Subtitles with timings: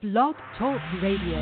[0.00, 1.40] Blog Talk Radio.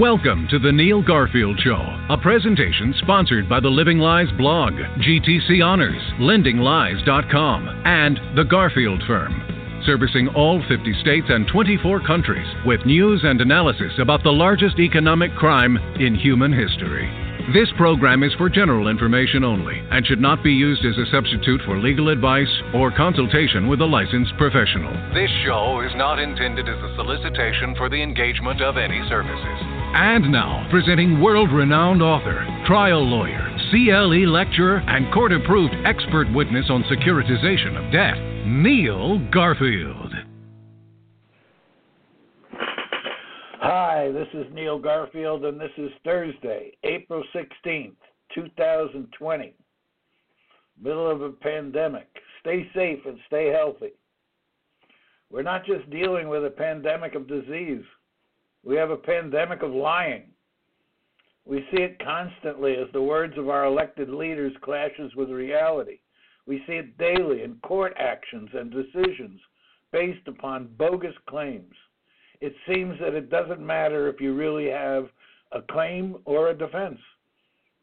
[0.00, 1.78] Welcome to the Neil Garfield Show,
[2.10, 9.80] a presentation sponsored by the Living Lies blog, GTC Honors, LendingLies.com, and the Garfield Firm,
[9.86, 15.32] servicing all 50 states and 24 countries with news and analysis about the largest economic
[15.36, 17.19] crime in human history.
[17.52, 21.60] This program is for general information only and should not be used as a substitute
[21.66, 24.92] for legal advice or consultation with a licensed professional.
[25.12, 29.58] This show is not intended as a solicitation for the engagement of any services.
[29.98, 36.66] And now, presenting world renowned author, trial lawyer, CLE lecturer, and court approved expert witness
[36.70, 38.14] on securitization of debt,
[38.46, 39.99] Neil Garfield.
[43.62, 47.92] Hi, this is Neil Garfield, and this is Thursday, April 16th,
[48.34, 49.54] 2020.
[50.82, 52.08] Middle of a pandemic.
[52.40, 53.92] Stay safe and stay healthy.
[55.30, 57.84] We're not just dealing with a pandemic of disease,
[58.64, 60.30] we have a pandemic of lying.
[61.44, 65.98] We see it constantly as the words of our elected leaders clashes with reality.
[66.46, 69.38] We see it daily in court actions and decisions
[69.92, 71.74] based upon bogus claims
[72.40, 75.08] it seems that it doesn't matter if you really have
[75.52, 76.98] a claim or a defense.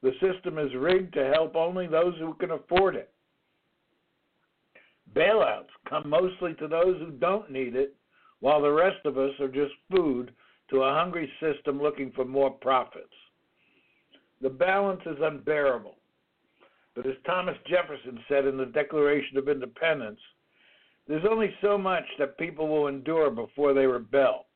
[0.01, 3.11] The system is rigged to help only those who can afford it.
[5.15, 7.95] Bailouts come mostly to those who don't need it,
[8.39, 10.31] while the rest of us are just food
[10.69, 13.13] to a hungry system looking for more profits.
[14.41, 15.95] The balance is unbearable.
[16.95, 20.19] But as Thomas Jefferson said in the Declaration of Independence,
[21.07, 24.46] there's only so much that people will endure before they rebel.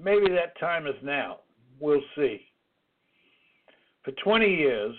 [0.00, 1.40] Maybe that time is now.
[1.80, 2.40] We'll see.
[4.04, 4.94] For 20 years,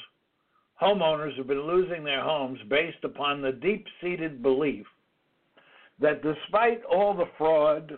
[0.82, 4.86] homeowners have been losing their homes based upon the deep seated belief
[6.00, 7.98] that despite all the fraud,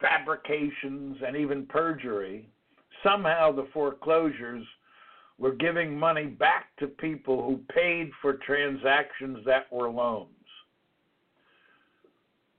[0.00, 2.48] fabrications, and even perjury,
[3.02, 4.66] somehow the foreclosures
[5.38, 10.28] were giving money back to people who paid for transactions that were loans.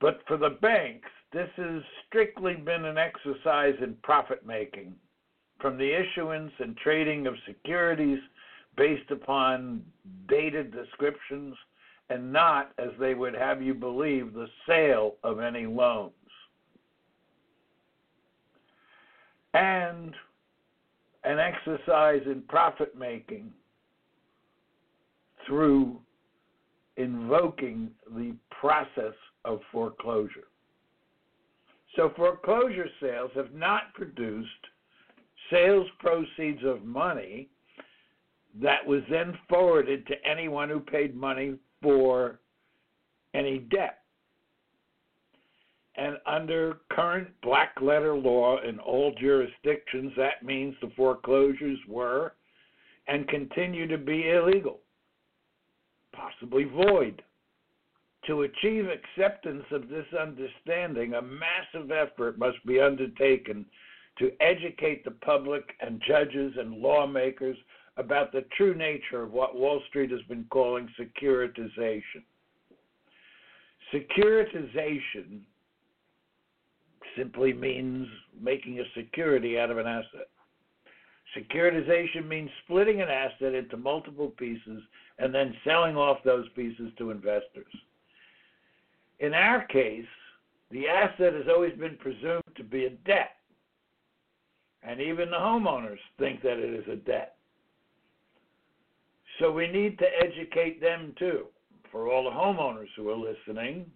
[0.00, 4.94] But for the banks, this has strictly been an exercise in profit making
[5.60, 8.18] from the issuance and trading of securities
[8.76, 9.82] based upon
[10.28, 11.54] dated descriptions
[12.10, 16.12] and not, as they would have you believe, the sale of any loans.
[19.54, 20.14] And
[21.24, 23.52] an exercise in profit making
[25.46, 25.98] through
[26.96, 29.14] invoking the process
[29.44, 30.48] of foreclosure.
[31.96, 34.48] So foreclosure sales have not produced
[35.50, 37.48] sales proceeds of money
[38.60, 42.40] that was then forwarded to anyone who paid money for
[43.34, 43.98] any debt.
[45.96, 52.32] And under current black letter law in all jurisdictions, that means the foreclosures were
[53.08, 54.80] and continue to be illegal,
[56.14, 57.22] possibly void.
[58.26, 63.66] To achieve acceptance of this understanding, a massive effort must be undertaken
[64.18, 67.56] to educate the public and judges and lawmakers
[67.96, 72.22] about the true nature of what Wall Street has been calling securitization.
[73.92, 75.40] Securitization
[77.16, 78.06] simply means
[78.40, 80.28] making a security out of an asset.
[81.36, 84.82] Securitization means splitting an asset into multiple pieces
[85.18, 87.72] and then selling off those pieces to investors.
[89.22, 90.04] In our case,
[90.72, 93.36] the asset has always been presumed to be a debt.
[94.82, 97.36] And even the homeowners think that it is a debt.
[99.38, 101.46] So we need to educate them too.
[101.92, 103.86] For all the homeowners who are listening,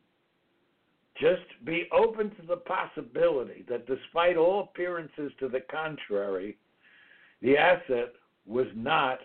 [1.20, 6.56] just be open to the possibility that despite all appearances to the contrary,
[7.42, 8.12] the asset
[8.46, 9.18] was not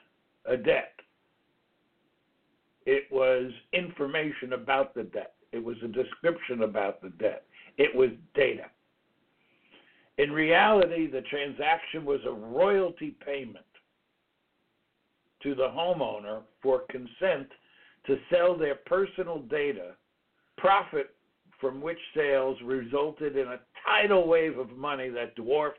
[0.45, 0.94] a debt.
[2.88, 5.35] It was information about the debt.
[5.51, 7.43] It was a description about the debt.
[7.78, 8.66] It was data.
[10.17, 13.66] In reality, the transaction was a royalty payment
[15.43, 17.47] to the homeowner for consent
[18.05, 19.91] to sell their personal data,
[20.58, 21.16] profit
[21.59, 25.78] from which sales resulted in a tidal wave of money that dwarfed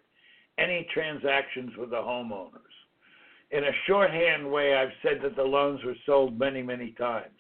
[0.59, 2.61] any transactions with the homeowners.
[3.51, 7.39] In a shorthand way, I've said that the loans were sold many, many times.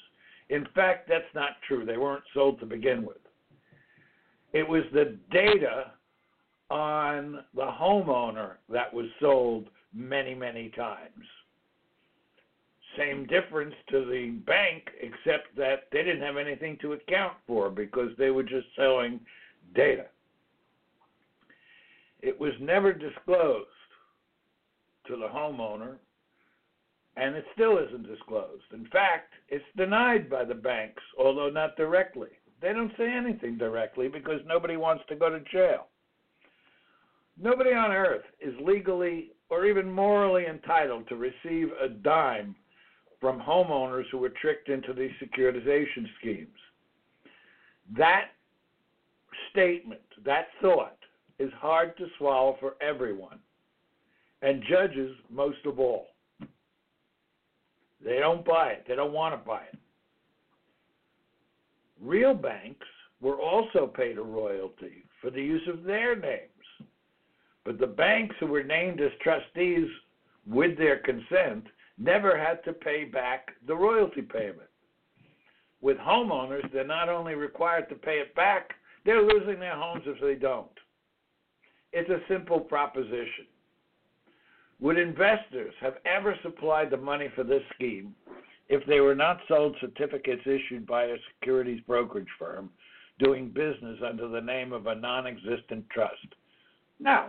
[0.53, 1.87] In fact, that's not true.
[1.87, 3.17] They weren't sold to begin with.
[4.53, 5.93] It was the data
[6.69, 11.25] on the homeowner that was sold many, many times.
[12.99, 18.11] Same difference to the bank, except that they didn't have anything to account for because
[18.19, 19.21] they were just selling
[19.75, 20.05] data.
[22.21, 23.69] It was never disclosed
[25.07, 25.97] to the homeowner,
[27.17, 28.65] and it still isn't disclosed.
[28.73, 32.29] In fact, it's denied by the banks, although not directly.
[32.61, 35.89] They don't say anything directly because nobody wants to go to jail.
[37.41, 42.55] Nobody on earth is legally or even morally entitled to receive a dime
[43.21, 46.59] from homeowners who were tricked into these securitization schemes.
[47.97, 48.29] That
[49.51, 50.97] statement, that thought,
[51.39, 53.39] is hard to swallow for everyone,
[54.43, 56.07] and judges most of all.
[58.05, 59.79] They don't buy it, they don't want to buy it.
[62.01, 62.87] Real banks
[63.21, 66.49] were also paid a royalty for the use of their names.
[67.65, 69.89] But the banks who were named as trustees
[70.47, 71.65] with their consent
[71.97, 74.69] never had to pay back the royalty payment.
[75.81, 78.71] With homeowners, they're not only required to pay it back,
[79.05, 80.71] they're losing their homes if they don't.
[81.93, 83.47] It's a simple proposition.
[84.83, 88.17] Would investors have ever supplied the money for this scheme
[88.69, 92.69] if they were not sold certificates issued by a securities brokerage firm
[93.21, 96.35] doing business under the name of a non existent trust?
[96.99, 97.29] No.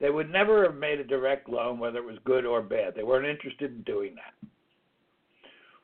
[0.00, 2.94] They would never have made a direct loan, whether it was good or bad.
[2.94, 4.48] They weren't interested in doing that.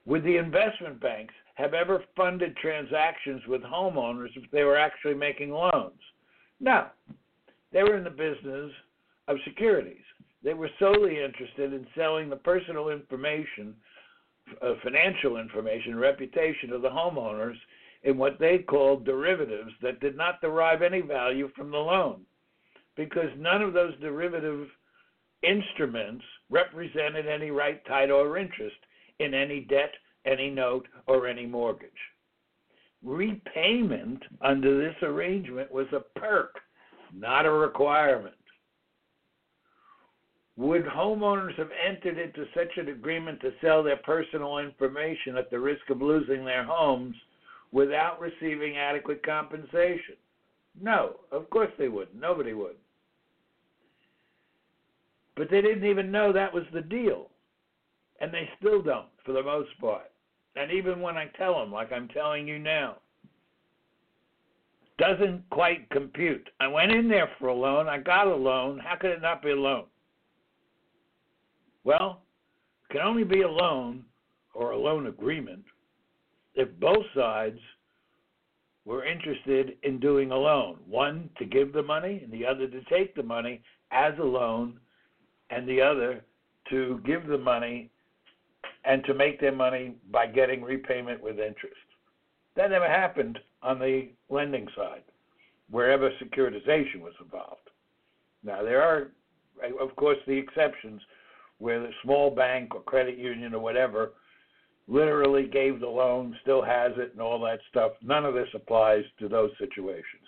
[0.07, 5.51] Would the investment banks have ever funded transactions with homeowners if they were actually making
[5.51, 6.01] loans?
[6.59, 6.87] No.
[7.71, 8.73] They were in the business
[9.29, 10.05] of securities.
[10.43, 13.75] They were solely interested in selling the personal information,
[14.61, 17.57] uh, financial information, reputation of the homeowners
[18.03, 22.23] in what they called derivatives that did not derive any value from the loan
[22.97, 24.67] because none of those derivative
[25.43, 28.77] instruments represented any right, title, or interest
[29.19, 29.93] in any debt,
[30.27, 31.91] any note, or any mortgage.
[33.03, 36.57] Repayment under this arrangement was a perk,
[37.15, 38.35] not a requirement.
[40.63, 45.59] Would homeowners have entered into such an agreement to sell their personal information at the
[45.59, 47.17] risk of losing their homes
[47.73, 50.15] without receiving adequate compensation?
[50.81, 52.15] No, of course they wouldn't.
[52.15, 52.77] Nobody would.
[55.37, 57.31] But they didn't even know that was the deal.
[58.21, 60.13] And they still don't, for the most part.
[60.55, 62.99] And even when I tell them, like I'm telling you now,
[64.97, 66.49] doesn't quite compute.
[66.61, 68.79] I went in there for a loan, I got a loan.
[68.79, 69.87] How could it not be a loan?
[71.85, 72.23] Well,
[72.89, 74.05] it can only be a loan
[74.55, 75.65] or a loan agreement
[76.55, 77.59] if both sides
[78.85, 80.79] were interested in doing a loan.
[80.87, 84.79] One to give the money, and the other to take the money as a loan,
[85.51, 86.25] and the other
[86.71, 87.91] to give the money
[88.85, 91.77] and to make their money by getting repayment with interest.
[92.57, 95.03] That never happened on the lending side,
[95.71, 97.71] wherever securitization was involved.
[98.43, 99.13] Now, there are,
[99.81, 101.01] of course, the exceptions
[101.63, 104.13] where the small bank or credit union or whatever
[104.89, 107.93] literally gave the loan, still has it, and all that stuff.
[108.03, 110.27] None of this applies to those situations.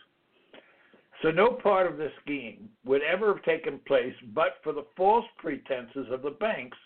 [1.22, 5.24] So no part of the scheme would ever have taken place but for the false
[5.38, 6.76] pretenses of the banks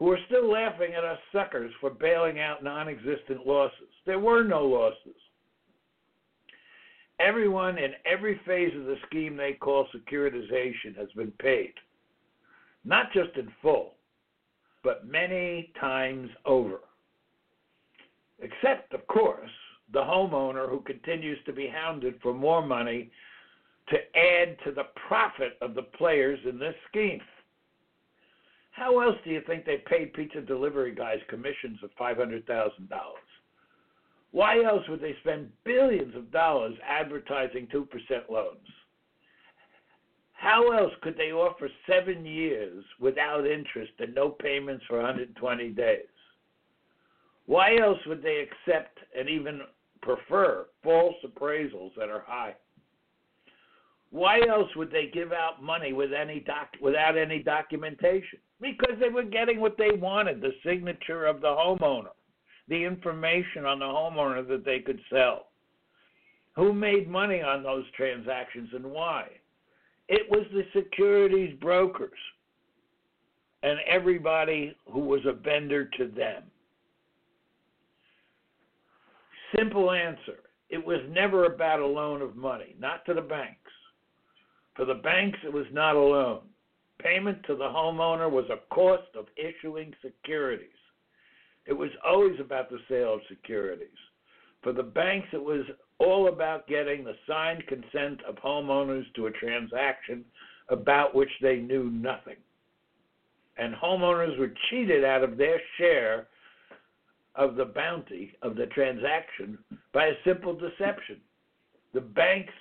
[0.00, 3.92] who are still laughing at us suckers for bailing out non existent losses.
[4.04, 5.20] There were no losses.
[7.20, 11.74] Everyone in every phase of the scheme they call securitization has been paid,
[12.84, 13.94] not just in full,
[14.82, 16.80] but many times over.
[18.40, 19.50] Except, of course,
[19.92, 23.10] the homeowner who continues to be hounded for more money
[23.88, 27.20] to add to the profit of the players in this scheme.
[28.70, 32.70] How else do you think they paid pizza delivery guys commissions of $500,000?
[34.30, 37.86] Why else would they spend billions of dollars advertising 2%
[38.30, 38.58] loans?
[40.40, 46.06] How else could they offer seven years without interest and no payments for 120 days?
[47.44, 49.60] Why else would they accept and even
[50.00, 52.54] prefer false appraisals that are high?
[54.12, 58.38] Why else would they give out money with any doc, without any documentation?
[58.62, 62.14] Because they were getting what they wanted the signature of the homeowner,
[62.66, 65.48] the information on the homeowner that they could sell.
[66.56, 69.28] Who made money on those transactions and why?
[70.10, 72.18] It was the securities brokers
[73.62, 76.42] and everybody who was a vendor to them.
[79.56, 83.72] Simple answer it was never about a loan of money, not to the banks.
[84.74, 86.42] For the banks, it was not a loan.
[87.00, 90.68] Payment to the homeowner was a cost of issuing securities.
[91.66, 93.88] It was always about the sale of securities.
[94.62, 95.64] For the banks, it was
[96.00, 100.24] all about getting the signed consent of homeowners to a transaction
[100.70, 102.36] about which they knew nothing.
[103.58, 106.26] And homeowners were cheated out of their share
[107.34, 109.58] of the bounty of the transaction
[109.92, 111.20] by a simple deception.
[111.92, 112.52] The banks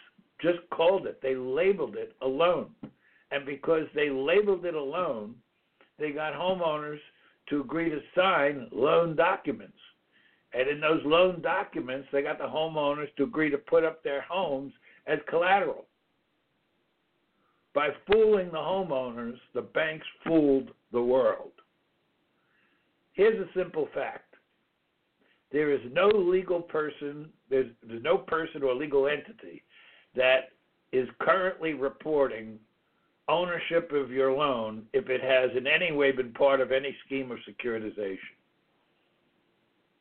[0.41, 2.67] just called it, they labeled it a loan.
[3.31, 5.35] And because they labeled it a loan,
[5.97, 6.99] they got homeowners
[7.49, 9.77] to agree to sign loan documents.
[10.53, 14.21] And in those loan documents, they got the homeowners to agree to put up their
[14.21, 14.73] homes
[15.05, 15.85] as collateral.
[17.73, 21.51] By fooling the homeowners, the banks fooled the world.
[23.13, 24.35] Here's a simple fact
[25.51, 29.63] there is no legal person, there's, there's no person or legal entity
[30.15, 30.51] that
[30.91, 32.59] is currently reporting
[33.27, 37.31] ownership of your loan if it has in any way been part of any scheme
[37.31, 38.17] of securitization.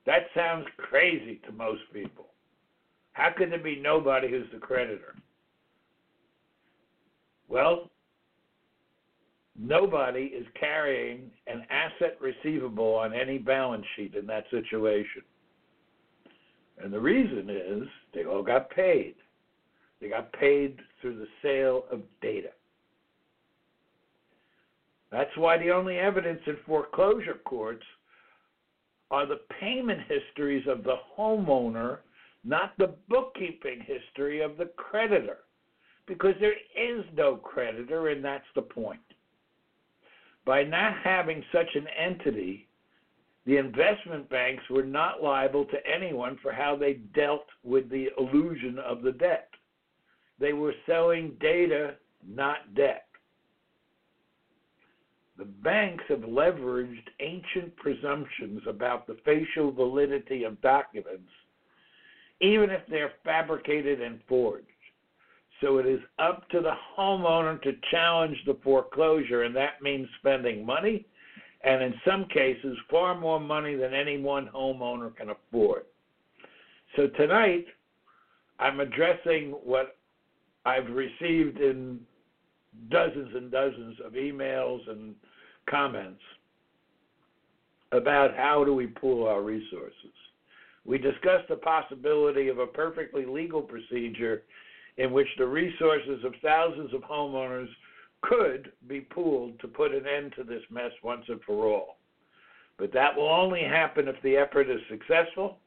[0.09, 2.29] That sounds crazy to most people.
[3.13, 5.15] How can there be nobody who's the creditor?
[7.47, 7.91] Well,
[9.55, 15.21] nobody is carrying an asset receivable on any balance sheet in that situation.
[16.83, 19.15] And the reason is they all got paid.
[20.01, 22.53] They got paid through the sale of data.
[25.13, 27.85] That's why the only evidence in foreclosure courts
[29.11, 31.99] are the payment histories of the homeowner,
[32.45, 35.39] not the bookkeeping history of the creditor.
[36.07, 39.01] Because there is no creditor, and that's the point.
[40.47, 42.69] By not having such an entity,
[43.45, 48.79] the investment banks were not liable to anyone for how they dealt with the illusion
[48.79, 49.49] of the debt.
[50.39, 51.95] They were selling data,
[52.27, 53.08] not debt.
[55.39, 61.31] The banks have leveraged ancient presumptions about the facial validity of documents,
[62.41, 64.67] even if they're fabricated and forged.
[65.61, 70.67] So it is up to the homeowner to challenge the foreclosure, and that means spending
[70.67, 71.07] money
[71.63, 75.85] and in some cases far more money than any one homeowner can afford.
[76.97, 77.67] So tonight,
[78.59, 79.97] I'm addressing what
[80.65, 82.01] I've received in
[82.91, 85.15] dozens and dozens of emails and
[85.71, 86.21] comments
[87.93, 90.13] about how do we pool our resources.
[90.85, 94.43] We discussed the possibility of a perfectly legal procedure
[94.97, 97.69] in which the resources of thousands of homeowners
[98.23, 101.99] could be pooled to put an end to this mess once and for all.
[102.79, 105.59] But that will only happen if the effort is successful.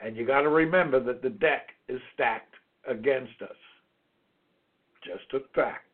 [0.00, 2.54] And you got to remember that the deck is stacked
[2.88, 3.56] against us.
[5.04, 5.85] Just a fact.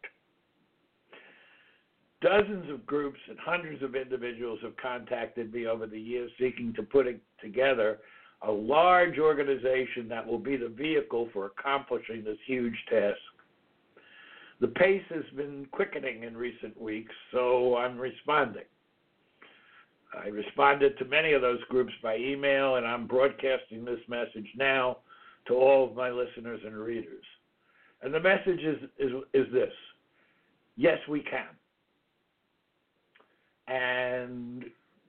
[2.22, 6.82] Dozens of groups and hundreds of individuals have contacted me over the years seeking to
[6.82, 7.06] put
[7.40, 7.98] together
[8.42, 13.18] a large organization that will be the vehicle for accomplishing this huge task.
[14.60, 18.64] The pace has been quickening in recent weeks, so I'm responding.
[20.16, 24.98] I responded to many of those groups by email, and I'm broadcasting this message now
[25.48, 27.24] to all of my listeners and readers.
[28.02, 29.72] And the message is, is, is this
[30.76, 31.48] yes, we can.
[33.72, 34.64] And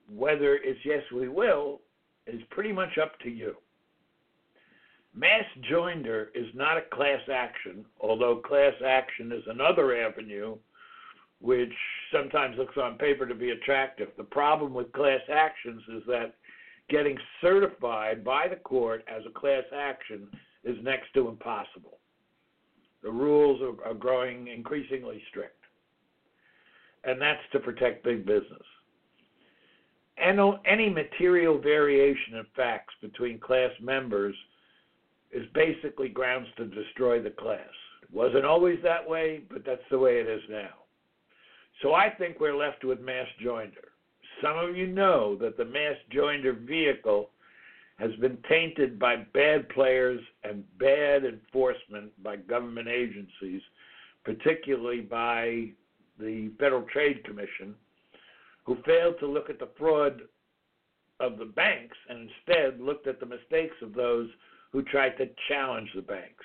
[0.08, 1.80] whether it's yes, we will
[2.26, 3.54] is pretty much up to you.
[5.14, 10.56] Mass joinder is not a class action, although class action is another avenue
[11.40, 11.72] which
[12.10, 14.08] sometimes looks on paper to be attractive.
[14.16, 16.34] The problem with class actions is that
[16.88, 20.26] getting certified by the court as a class action
[20.64, 21.98] is next to impossible.
[23.02, 25.63] The rules are, are growing increasingly strict,
[27.06, 28.62] and that's to protect big business.
[30.16, 34.34] And any material variation in facts between class members
[35.32, 37.58] is basically grounds to destroy the class.
[38.02, 40.70] It wasn't always that way, but that's the way it is now.
[41.82, 43.90] So I think we're left with mass joinder.
[44.40, 47.30] Some of you know that the mass joinder vehicle
[47.98, 53.62] has been tainted by bad players and bad enforcement by government agencies,
[54.24, 55.70] particularly by
[56.18, 57.74] the Federal Trade Commission,
[58.64, 60.22] who failed to look at the fraud
[61.20, 64.28] of the banks and instead looked at the mistakes of those
[64.72, 66.44] who tried to challenge the banks.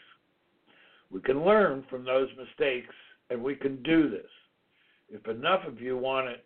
[1.12, 2.94] We can learn from those mistakes
[3.30, 4.30] and we can do this.
[5.10, 6.46] If enough of you want it,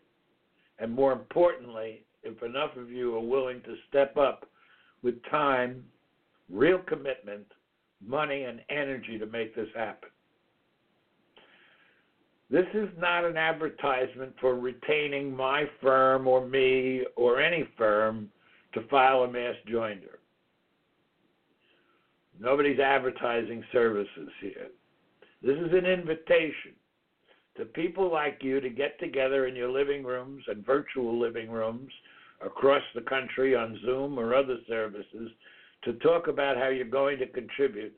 [0.80, 4.48] and more importantly, if enough of you are willing to step up
[5.02, 5.84] with time,
[6.50, 7.46] real commitment,
[8.06, 10.10] money, and energy to make this happen.
[12.50, 18.30] This is not an advertisement for retaining my firm or me or any firm
[18.74, 20.18] to file a mass joinder.
[22.40, 24.68] Nobody's advertising services here.
[25.42, 26.74] This is an invitation
[27.58, 31.92] to people like you to get together in your living rooms and virtual living rooms
[32.44, 35.32] across the country on Zoom or other services
[35.84, 37.94] to talk about how you're going to contribute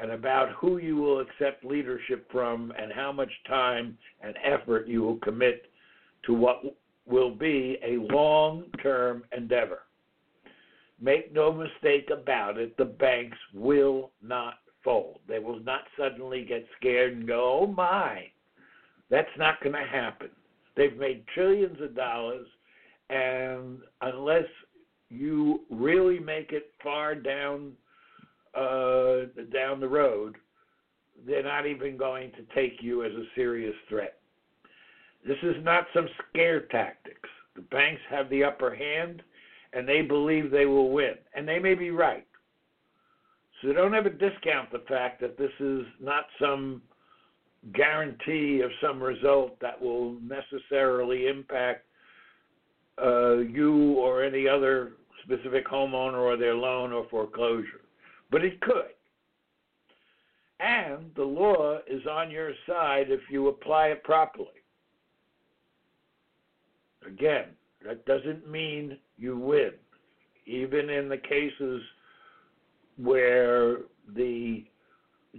[0.00, 5.02] and about who you will accept leadership from and how much time and effort you
[5.02, 5.66] will commit
[6.24, 6.62] to what
[7.06, 9.80] will be a long term endeavor.
[11.00, 14.54] Make no mistake about it, the banks will not
[14.84, 15.20] fold.
[15.28, 18.26] They will not suddenly get scared and go, oh my.
[19.10, 20.30] That's not going to happen.
[20.76, 22.46] They've made trillions of dollars,
[23.08, 24.44] and unless
[25.08, 27.72] you really make it far down
[28.54, 30.36] uh, down the road,
[31.26, 34.18] they're not even going to take you as a serious threat.
[35.26, 37.28] This is not some scare tactics.
[37.54, 39.22] The banks have the upper hand,
[39.72, 42.26] and they believe they will win, and they may be right.
[43.60, 46.80] So don't ever discount the fact that this is not some
[47.74, 51.84] guarantee of some result that will necessarily impact
[53.02, 54.92] uh, you or any other
[55.24, 57.82] specific homeowner or their loan or foreclosure.
[58.30, 58.94] But it could.
[60.60, 64.48] And the law is on your side if you apply it properly.
[67.06, 67.46] Again,
[67.84, 69.72] that doesn't mean you win.
[70.46, 71.80] Even in the cases
[72.98, 73.78] where
[74.14, 74.64] the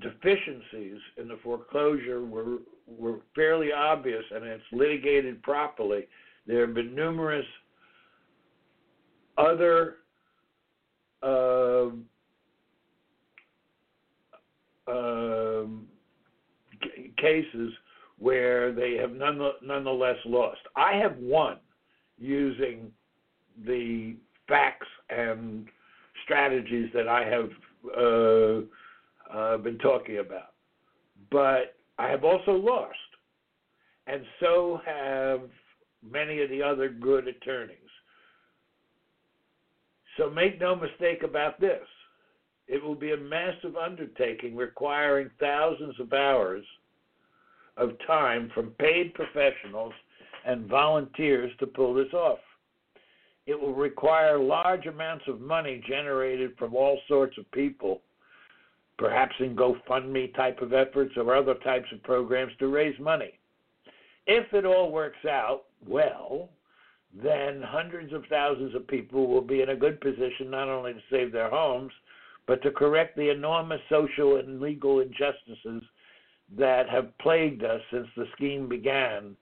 [0.02, 6.08] deficiencies in the foreclosure were were fairly obvious and it's litigated properly,
[6.48, 7.46] there have been numerous
[9.38, 9.98] other
[11.24, 11.90] uh,
[14.92, 15.88] um,
[17.18, 17.72] cases
[18.20, 20.62] where they have none, nonetheless lost.
[20.76, 21.58] I have won
[22.18, 22.92] using
[23.66, 24.16] the
[24.48, 25.68] facts and
[26.24, 27.50] strategies that I have
[27.98, 30.54] uh, uh, been talking about.
[31.32, 32.96] But I have also lost,
[34.08, 35.42] and so have
[36.04, 37.78] many of the other good attorneys.
[40.18, 41.88] So make no mistake about this.
[42.72, 46.64] It will be a massive undertaking requiring thousands of hours
[47.76, 49.92] of time from paid professionals
[50.46, 52.40] and volunteers to pull this off.
[53.46, 58.04] It will require large amounts of money generated from all sorts of people,
[58.98, 63.38] perhaps in GoFundMe type of efforts or other types of programs to raise money.
[64.28, 66.48] If it all works out well,
[67.22, 71.02] then hundreds of thousands of people will be in a good position not only to
[71.12, 71.92] save their homes,
[72.52, 75.82] but to correct the enormous social and legal injustices
[76.58, 79.38] that have plagued us since the scheme began,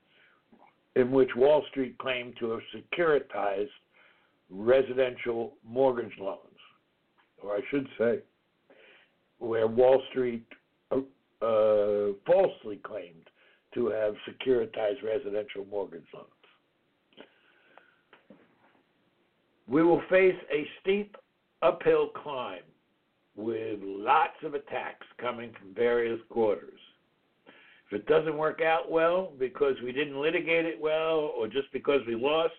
[0.94, 3.66] in which Wall Street claimed to have securitized
[4.48, 6.38] residential mortgage loans.
[7.42, 8.20] Or I should say,
[9.40, 10.46] where Wall Street
[10.92, 11.00] uh,
[12.24, 13.28] falsely claimed
[13.74, 16.28] to have securitized residential mortgage loans.
[19.66, 21.16] We will face a steep
[21.60, 22.60] uphill climb
[23.40, 26.78] with lots of attacks coming from various quarters.
[27.86, 32.00] If it doesn't work out well because we didn't litigate it well or just because
[32.06, 32.54] we lost,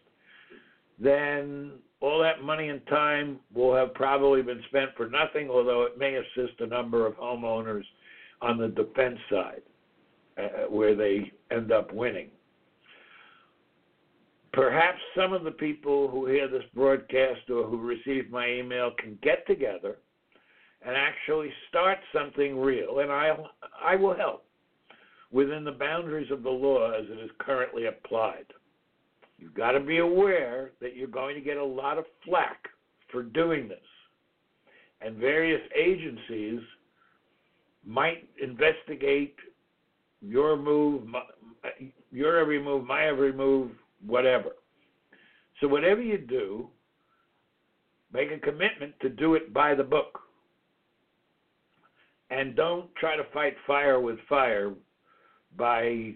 [1.00, 5.98] then all that money and time will have probably been spent for nothing, although it
[5.98, 7.86] may assist a number of homeowners
[8.41, 9.62] on the defense side
[10.38, 12.30] uh, where they end up winning
[14.54, 19.17] perhaps some of the people who hear this broadcast or who receive my email can
[19.22, 19.98] get together
[20.86, 23.36] and actually start something real, and I
[23.84, 24.46] I will help
[25.32, 28.46] within the boundaries of the law as it is currently applied.
[29.38, 32.67] You've got to be aware that you're going to get a lot of flack
[33.12, 33.80] for doing this,
[35.02, 36.62] and various agencies
[37.86, 39.36] might investigate
[40.22, 41.22] your move, my,
[42.12, 43.72] your every move, my every move,
[44.06, 44.52] whatever.
[45.60, 46.67] So, whatever you do,
[48.13, 50.20] make a commitment to do it by the book.
[52.32, 54.74] And don't try to fight fire with fire
[55.58, 56.13] by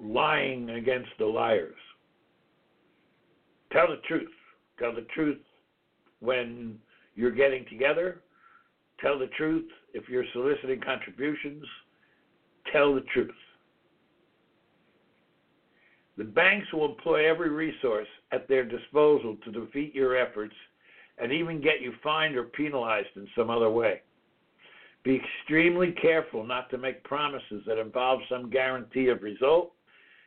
[0.00, 1.74] lying against the liars.
[3.72, 4.30] Tell the truth.
[4.78, 5.40] Tell the truth
[6.20, 6.78] when
[7.14, 8.22] you're getting together.
[9.00, 11.64] Tell the truth if you're soliciting contributions.
[12.72, 13.30] Tell the truth.
[16.18, 20.54] The banks will employ every resource at their disposal to defeat your efforts
[21.18, 24.00] and even get you fined or penalized in some other way.
[25.06, 29.70] Be extremely careful not to make promises that involve some guarantee of result,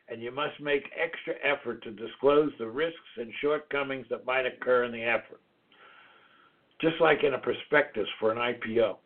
[0.08, 4.84] and you must make extra effort to disclose the risks and shortcomings that might occur
[4.84, 5.42] in the effort.
[6.80, 8.96] Just like in a prospectus for an IPO.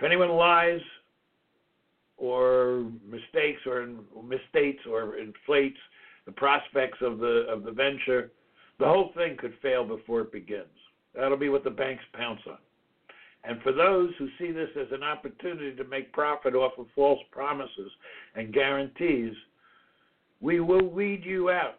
[0.00, 0.80] If anyone lies
[2.16, 3.86] or mistakes or
[4.18, 5.78] misstates or inflates
[6.26, 8.32] the prospects of the of the venture,
[8.80, 10.66] the whole thing could fail before it begins.
[11.14, 12.58] That'll be what the banks pounce on.
[13.44, 17.18] And for those who see this as an opportunity to make profit off of false
[17.32, 17.90] promises
[18.36, 19.34] and guarantees,
[20.40, 21.78] we will weed you out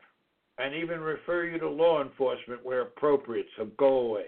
[0.58, 4.28] and even refer you to law enforcement where appropriate, so go away.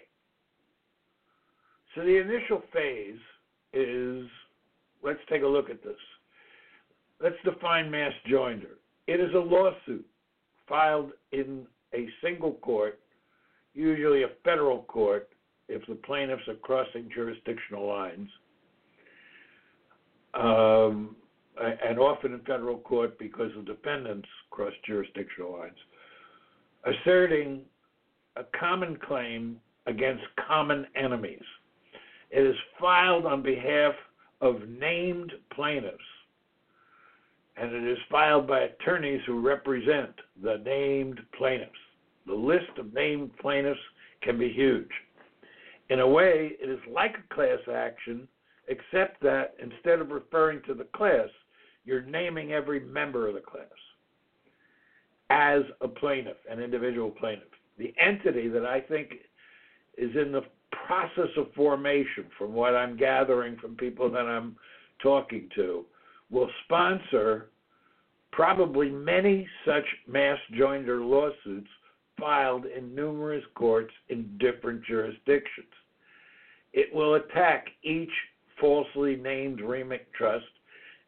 [1.93, 3.19] So the initial phase
[3.73, 4.25] is
[5.03, 5.95] let's take a look at this.
[7.21, 8.75] Let's define mass joinder.
[9.07, 10.05] It is a lawsuit
[10.67, 12.99] filed in a single court,
[13.73, 15.29] usually a federal court,
[15.67, 18.29] if the plaintiffs are crossing jurisdictional lines,
[20.33, 21.15] um,
[21.57, 25.77] and often in federal court because the defendants cross jurisdictional lines,
[26.85, 27.61] asserting
[28.35, 31.43] a common claim against common enemies.
[32.31, 33.93] It is filed on behalf
[34.41, 35.97] of named plaintiffs,
[37.55, 40.11] and it is filed by attorneys who represent
[40.43, 41.71] the named plaintiffs.
[42.27, 43.79] The list of named plaintiffs
[44.21, 44.89] can be huge.
[45.89, 48.27] In a way, it is like a class action,
[48.67, 51.29] except that instead of referring to the class,
[51.85, 53.65] you're naming every member of the class
[55.29, 57.47] as a plaintiff, an individual plaintiff.
[57.77, 59.13] The entity that I think
[59.97, 60.43] is in the
[60.87, 64.55] process of formation, from what I'm gathering from people that I'm
[65.01, 65.85] talking to,
[66.29, 67.49] will sponsor
[68.31, 71.69] probably many such mass joinder lawsuits
[72.19, 75.73] filed in numerous courts in different jurisdictions.
[76.73, 78.11] It will attack each
[78.59, 80.45] falsely named REMIC trust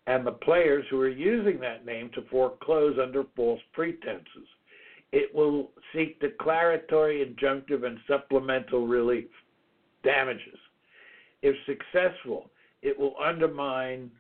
[0.08, 4.48] and the players who are using that name to foreclose under false pretenses.
[5.12, 9.30] It will seek declaratory, injunctive, and supplemental relief,
[10.04, 10.58] damages.
[11.42, 12.50] If successful,
[12.82, 14.12] it will undermine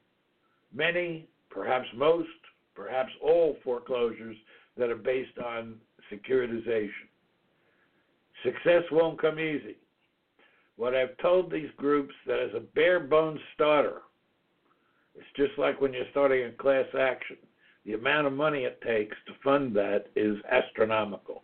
[0.73, 2.27] many, perhaps most,
[2.75, 4.37] perhaps all foreclosures
[4.77, 5.75] that are based on
[6.11, 7.07] securitization.
[8.43, 9.77] Success won't come easy.
[10.75, 14.01] What I've told these groups that as a bare bones starter,
[15.15, 17.37] it's just like when you're starting a class action.
[17.85, 21.43] The amount of money it takes to fund that is astronomical.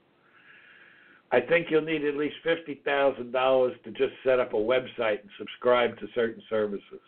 [1.31, 5.21] I think you'll need at least fifty thousand dollars to just set up a website
[5.21, 6.99] and subscribe to certain services.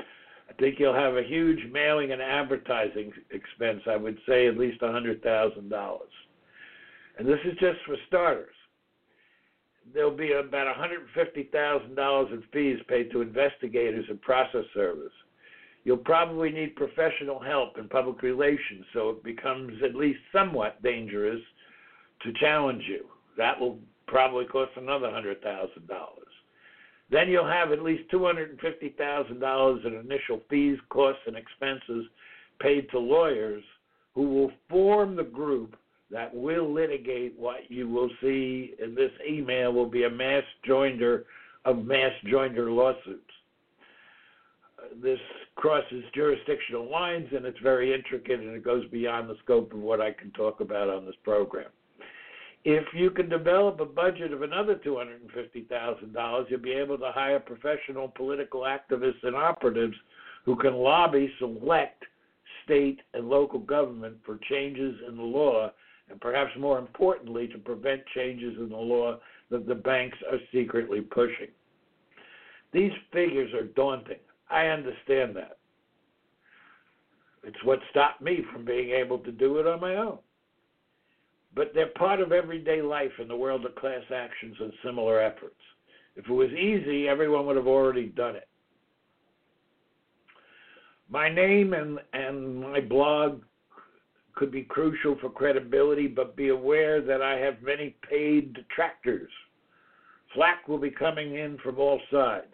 [0.00, 3.80] I think you'll have a huge mailing and advertising expense.
[3.86, 6.10] I would say at least a hundred thousand dollars,
[7.18, 8.54] and this is just for starters.
[9.92, 14.64] There'll be about one hundred fifty thousand dollars in fees paid to investigators and process
[14.74, 15.12] servers.
[15.84, 21.40] You'll probably need professional help in public relations, so it becomes at least somewhat dangerous
[22.22, 23.04] to challenge you.
[23.36, 26.24] That will probably cost another hundred thousand dollars.
[27.10, 31.22] Then you'll have at least two hundred and fifty thousand dollars in initial fees, costs,
[31.26, 32.06] and expenses
[32.60, 33.62] paid to lawyers
[34.14, 35.76] who will form the group
[36.14, 41.24] that will litigate what you will see in this email will be a mass joinder
[41.64, 43.20] of mass joinder lawsuits.
[45.02, 45.18] This
[45.56, 50.00] crosses jurisdictional lines and it's very intricate and it goes beyond the scope of what
[50.00, 51.70] I can talk about on this program.
[52.64, 58.06] If you can develop a budget of another $250,000, you'll be able to hire professional
[58.06, 59.96] political activists and operatives
[60.44, 62.04] who can lobby select
[62.64, 65.72] state and local government for changes in the law,
[66.10, 69.18] and perhaps more importantly, to prevent changes in the law
[69.50, 71.48] that the banks are secretly pushing.
[72.72, 74.18] These figures are daunting.
[74.50, 75.58] I understand that.
[77.42, 80.18] It's what stopped me from being able to do it on my own
[81.54, 85.54] but they're part of everyday life in the world of class actions and similar efforts.
[86.16, 88.48] If it was easy, everyone would have already done it.
[91.08, 93.42] My name and, and my blog
[94.34, 99.30] could be crucial for credibility, but be aware that I have many paid detractors.
[100.34, 102.52] Flack will be coming in from all sides.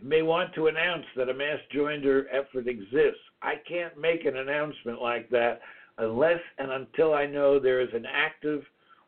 [0.00, 3.20] You may want to announce that a mass joinder effort exists.
[3.42, 5.60] I can't make an announcement like that
[5.98, 8.62] unless and until I know there is an active,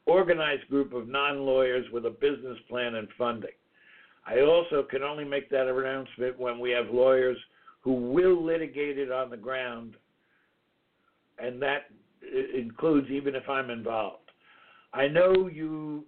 [0.07, 3.51] organized group of non lawyers with a business plan and funding.
[4.27, 7.39] I also can only make that announcement when we have lawyers
[7.81, 9.95] who will litigate it on the ground,
[11.39, 11.91] and that
[12.55, 14.31] includes even if I'm involved.
[14.93, 16.05] I know you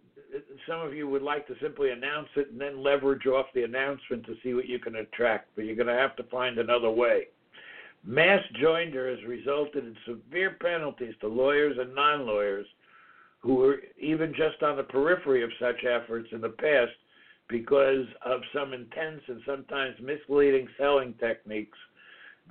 [0.69, 4.27] some of you would like to simply announce it and then leverage off the announcement
[4.27, 7.29] to see what you can attract, but you're going to have to find another way.
[8.05, 12.67] Mass joinder has resulted in severe penalties to lawyers and non lawyers
[13.41, 16.93] who were even just on the periphery of such efforts in the past
[17.49, 21.79] because of some intense and sometimes misleading selling techniques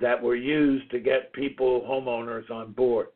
[0.00, 3.08] that were used to get people, homeowners, on board.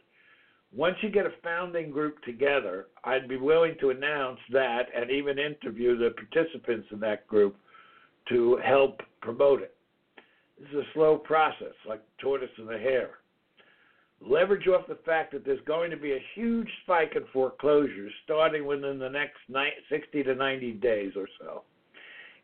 [0.74, 5.38] Once you get a founding group together, I'd be willing to announce that and even
[5.38, 7.56] interview the participants in that group
[8.30, 9.74] to help promote it.
[10.58, 13.18] This is a slow process, like tortoise and the hare.
[14.20, 18.64] Leverage off the fact that there's going to be a huge spike in foreclosures starting
[18.64, 19.38] within the next
[19.90, 21.64] 60 to 90 days or so.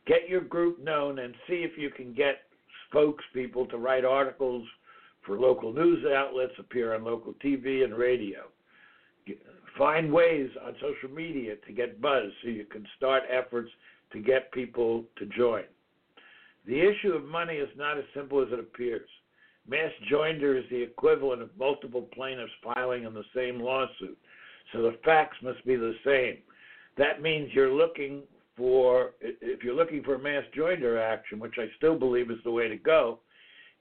[0.06, 2.47] Get your group known and see if you can get
[2.92, 4.66] spokespeople to write articles
[5.24, 8.40] for local news outlets, appear on local TV and radio.
[9.76, 13.70] Find ways on social media to get buzz so you can start efforts
[14.12, 15.64] to get people to join.
[16.66, 19.08] The issue of money is not as simple as it appears.
[19.68, 24.16] Mass joinder is the equivalent of multiple plaintiffs filing in the same lawsuit,
[24.72, 26.38] so the facts must be the same.
[26.96, 28.22] That means you're looking
[28.58, 32.50] for, if you're looking for a mass joinder action, which I still believe is the
[32.50, 33.20] way to go,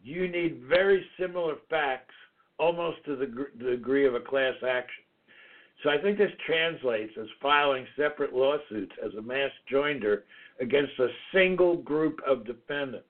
[0.01, 2.13] you need very similar facts
[2.59, 5.03] almost to the, the degree of a class action.
[5.83, 10.21] So I think this translates as filing separate lawsuits as a mass joinder
[10.59, 13.07] against a single group of defendants.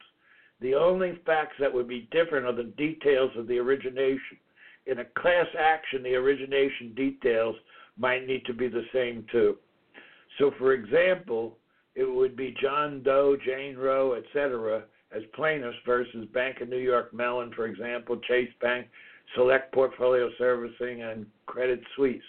[0.60, 4.38] The only facts that would be different are the details of the origination.
[4.86, 7.56] In a class action, the origination details
[7.98, 9.58] might need to be the same too.
[10.38, 11.58] So, for example,
[11.96, 14.84] it would be John Doe, Jane Roe, etc.,
[15.16, 18.88] as plaintiffs versus Bank of New York Mellon, for example, Chase Bank,
[19.36, 22.22] Select Portfolio Servicing, and Credit Suisse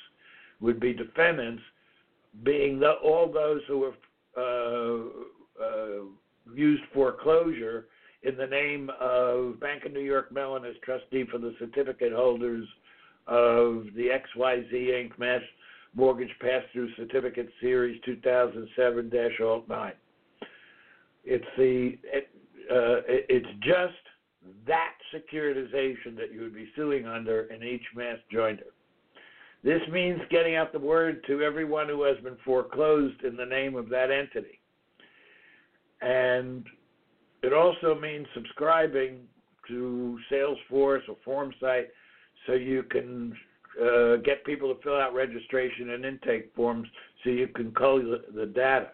[0.61, 1.63] would be defendants,
[2.45, 3.95] being the, all those who have
[4.37, 6.05] uh, uh,
[6.55, 7.87] used foreclosure
[8.23, 12.67] in the name of Bank of New York Mellon as trustee for the certificate holders
[13.27, 15.19] of the XYZ Inc.
[15.19, 15.43] Mass
[15.99, 19.93] Mortgage Pass-Through Certificate Series 2007-09.
[21.25, 22.31] It's the it,
[22.71, 23.95] uh, it's just
[24.69, 28.71] that securitization that you would be suing under in each mass joinder.
[29.65, 33.75] This means getting out the word to everyone who has been foreclosed in the name
[33.75, 34.61] of that entity.
[36.01, 36.65] And
[37.43, 39.23] it also means subscribing
[39.67, 41.87] to Salesforce or FormSite
[42.47, 43.37] so you can
[43.81, 46.89] uh, get people to fill out registration and intake forms
[47.23, 48.89] so you can cull the, data.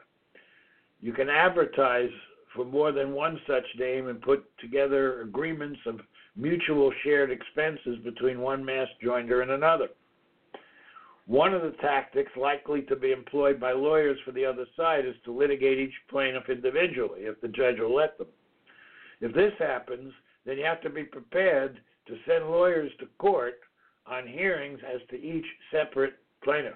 [1.01, 2.11] You can advertise
[2.55, 6.01] for more than one such name and put together agreements of
[6.37, 9.89] mutual shared expenses between one mass joinder and another.
[11.27, 15.15] One of the tactics likely to be employed by lawyers for the other side is
[15.25, 18.27] to litigate each plaintiff individually, if the judge will let them.
[19.21, 20.13] If this happens,
[20.45, 23.61] then you have to be prepared to send lawyers to court
[24.07, 26.75] on hearings as to each separate plaintiff.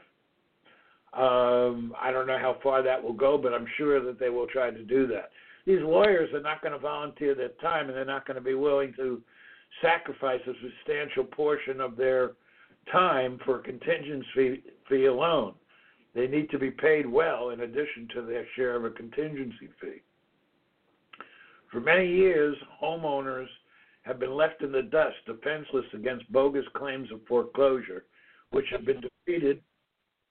[1.12, 4.46] Um, I don't know how far that will go, but I'm sure that they will
[4.46, 5.30] try to do that.
[5.66, 8.54] These lawyers are not going to volunteer their time, and they're not going to be
[8.54, 9.20] willing to
[9.82, 12.32] sacrifice a substantial portion of their
[12.90, 15.54] time for contingency fee alone.
[16.14, 20.02] They need to be paid well in addition to their share of a contingency fee.
[21.70, 23.46] For many years, homeowners
[24.08, 28.06] have been left in the dust, defenseless against bogus claims of foreclosure,
[28.50, 29.60] which have been defeated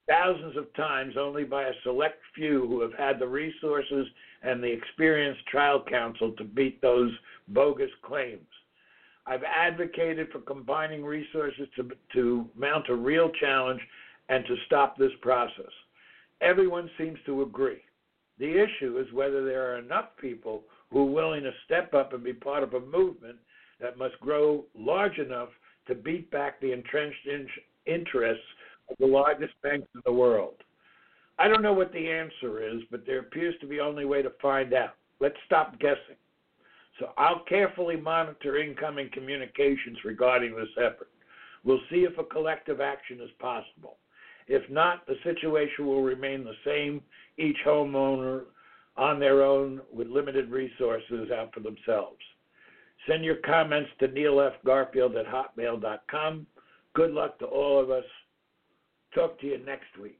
[0.09, 4.07] thousands of times only by a select few who have had the resources
[4.41, 7.11] and the experienced trial counsel to beat those
[7.49, 8.47] bogus claims.
[9.27, 13.81] I've advocated for combining resources to, to mount a real challenge
[14.29, 15.71] and to stop this process.
[16.41, 17.81] Everyone seems to agree.
[18.39, 22.23] The issue is whether there are enough people who are willing to step up and
[22.23, 23.37] be part of a movement
[23.79, 25.49] that must grow large enough
[25.87, 27.47] to beat back the entrenched in-
[27.85, 28.45] interests
[28.89, 30.55] of the largest banks in the world.
[31.39, 34.31] I don't know what the answer is, but there appears to be only way to
[34.41, 34.95] find out.
[35.19, 36.17] Let's stop guessing.
[36.99, 41.09] So I'll carefully monitor incoming communications regarding this effort.
[41.63, 43.97] We'll see if a collective action is possible.
[44.47, 47.01] If not, the situation will remain the same,
[47.37, 48.43] each homeowner
[48.95, 52.17] on their own with limited resources out for themselves.
[53.07, 56.45] Send your comments to neilfgarfield at hotmail.com.
[56.93, 58.03] Good luck to all of us.
[59.15, 60.19] Talk to you next week.